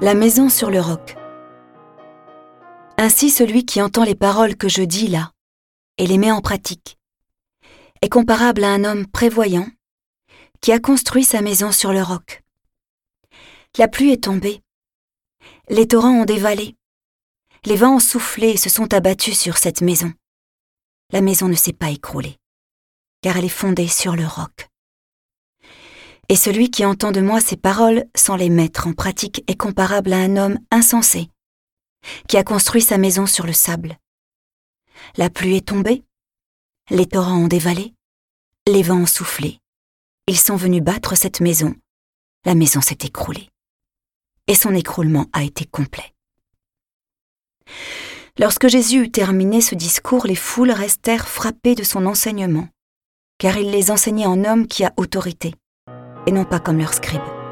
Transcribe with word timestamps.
La 0.00 0.14
maison 0.14 0.48
sur 0.48 0.70
le 0.70 0.80
roc. 0.80 1.16
Ainsi 2.98 3.30
celui 3.30 3.64
qui 3.64 3.80
entend 3.80 4.02
les 4.02 4.16
paroles 4.16 4.56
que 4.56 4.68
je 4.68 4.82
dis 4.82 5.06
là 5.06 5.30
et 5.98 6.06
les 6.08 6.18
met 6.18 6.32
en 6.32 6.40
pratique 6.40 6.98
est 8.02 8.08
comparable 8.08 8.64
à 8.64 8.72
un 8.72 8.82
homme 8.82 9.06
prévoyant 9.06 9.68
qui 10.60 10.72
a 10.72 10.80
construit 10.80 11.22
sa 11.22 11.42
maison 11.42 11.70
sur 11.70 11.92
le 11.92 12.02
roc. 12.02 12.42
La 13.78 13.86
pluie 13.86 14.10
est 14.10 14.24
tombée, 14.24 14.62
les 15.68 15.86
torrents 15.86 16.22
ont 16.22 16.24
dévalé, 16.24 16.76
les 17.64 17.76
vents 17.76 17.96
ont 17.96 18.00
soufflé 18.00 18.50
et 18.50 18.56
se 18.56 18.68
sont 18.68 18.92
abattus 18.92 19.38
sur 19.38 19.58
cette 19.58 19.80
maison. 19.80 20.12
La 21.12 21.20
maison 21.20 21.46
ne 21.48 21.54
s'est 21.54 21.72
pas 21.72 21.90
écroulée, 21.90 22.36
car 23.22 23.36
elle 23.36 23.44
est 23.44 23.48
fondée 23.48 23.88
sur 23.88 24.16
le 24.16 24.26
roc. 24.26 24.68
Et 26.28 26.36
celui 26.36 26.70
qui 26.70 26.84
entend 26.84 27.12
de 27.12 27.20
moi 27.20 27.40
ces 27.40 27.56
paroles 27.56 28.04
sans 28.16 28.36
les 28.36 28.48
mettre 28.48 28.86
en 28.86 28.92
pratique 28.92 29.44
est 29.46 29.56
comparable 29.56 30.12
à 30.12 30.18
un 30.18 30.36
homme 30.36 30.58
insensé, 30.70 31.28
qui 32.28 32.36
a 32.36 32.44
construit 32.44 32.82
sa 32.82 32.98
maison 32.98 33.26
sur 33.26 33.46
le 33.46 33.52
sable. 33.52 33.98
La 35.16 35.30
pluie 35.30 35.56
est 35.56 35.68
tombée, 35.68 36.02
les 36.90 37.06
torrents 37.06 37.38
ont 37.38 37.48
dévalé, 37.48 37.94
les 38.66 38.82
vents 38.82 39.00
ont 39.00 39.06
soufflé, 39.06 39.58
ils 40.26 40.38
sont 40.38 40.56
venus 40.56 40.82
battre 40.82 41.16
cette 41.16 41.40
maison, 41.40 41.74
la 42.44 42.54
maison 42.54 42.80
s'est 42.80 42.98
écroulée. 43.02 43.48
Et 44.46 44.54
son 44.54 44.74
écroulement 44.74 45.26
a 45.32 45.42
été 45.42 45.64
complet. 45.64 46.14
Lorsque 48.38 48.68
Jésus 48.68 49.04
eut 49.04 49.10
terminé 49.10 49.60
ce 49.60 49.74
discours, 49.74 50.26
les 50.26 50.34
foules 50.34 50.72
restèrent 50.72 51.28
frappées 51.28 51.74
de 51.74 51.84
son 51.84 52.04
enseignement, 52.04 52.68
car 53.38 53.56
il 53.56 53.70
les 53.70 53.90
enseignait 53.90 54.26
en 54.26 54.44
homme 54.44 54.66
qui 54.66 54.84
a 54.84 54.92
autorité, 54.96 55.54
et 56.26 56.32
non 56.32 56.44
pas 56.44 56.60
comme 56.60 56.78
leurs 56.78 56.94
scribes. 56.94 57.43